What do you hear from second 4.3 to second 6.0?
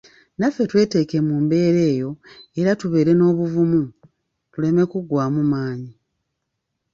tuleme kuggwaamu maanyi.